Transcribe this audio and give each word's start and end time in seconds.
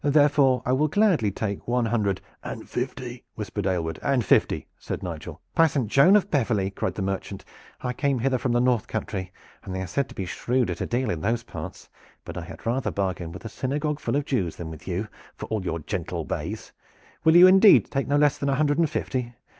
Therefore, 0.03 0.63
I 0.65 0.71
will 0.71 0.87
gladly 0.87 1.29
take 1.29 1.67
one 1.67 1.85
hundred" 1.85 2.21
"And 2.43 2.67
fifty," 2.67 3.23
whispered 3.35 3.67
Aylward. 3.67 3.99
"And 4.01 4.25
fifty," 4.25 4.67
said 4.79 5.03
Nigel. 5.03 5.41
"By 5.53 5.67
Saint 5.67 5.89
John 5.89 6.15
of 6.15 6.31
Beverley!" 6.31 6.71
cried 6.71 6.95
the 6.95 7.03
merchant. 7.03 7.45
"I 7.81 7.93
came 7.93 8.17
hither 8.17 8.39
from 8.39 8.51
the 8.51 8.59
North 8.61 8.87
Country, 8.87 9.31
and 9.63 9.75
they 9.75 9.79
are 9.81 9.85
said 9.85 10.09
to 10.09 10.15
be 10.15 10.25
shrewd 10.25 10.71
at 10.71 10.81
a 10.81 10.87
deal 10.87 11.11
in 11.11 11.21
those 11.21 11.43
parts; 11.43 11.87
but 12.25 12.35
I 12.35 12.45
had 12.45 12.65
rather 12.65 12.89
bargain 12.89 13.31
with 13.31 13.45
a 13.45 13.49
synagogue 13.49 13.99
full 13.99 14.15
of 14.15 14.25
Jews 14.25 14.55
than 14.55 14.71
with 14.71 14.87
you, 14.87 15.07
for 15.35 15.45
all 15.49 15.63
your 15.63 15.77
gentle 15.77 16.25
ways. 16.25 16.73
Will 17.23 17.35
you 17.35 17.45
indeed 17.45 17.91
take 17.91 18.07
no 18.07 18.17
less 18.17 18.39
than 18.39 18.49
a 18.49 18.55
hundred 18.55 18.79
and 18.79 18.89
fifty? 18.89 19.35